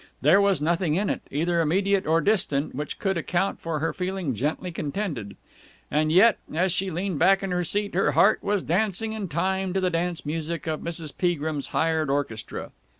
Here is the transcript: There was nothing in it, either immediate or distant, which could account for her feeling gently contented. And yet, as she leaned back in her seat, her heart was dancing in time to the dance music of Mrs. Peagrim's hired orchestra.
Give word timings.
There 0.21 0.41
was 0.41 0.59
nothing 0.61 0.95
in 0.95 1.11
it, 1.11 1.21
either 1.29 1.61
immediate 1.61 2.07
or 2.07 2.21
distant, 2.21 2.73
which 2.73 2.97
could 2.97 3.17
account 3.17 3.59
for 3.59 3.77
her 3.77 3.93
feeling 3.93 4.33
gently 4.33 4.71
contented. 4.71 5.35
And 5.91 6.11
yet, 6.11 6.39
as 6.51 6.71
she 6.73 6.89
leaned 6.89 7.19
back 7.19 7.43
in 7.43 7.51
her 7.51 7.63
seat, 7.63 7.93
her 7.93 8.13
heart 8.13 8.43
was 8.43 8.63
dancing 8.63 9.13
in 9.13 9.27
time 9.27 9.73
to 9.73 9.79
the 9.79 9.91
dance 9.91 10.25
music 10.25 10.65
of 10.65 10.79
Mrs. 10.81 11.15
Peagrim's 11.15 11.67
hired 11.67 12.09
orchestra. 12.09 12.71